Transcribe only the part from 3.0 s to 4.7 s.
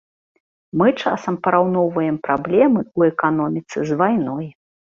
эканоміцы з вайной.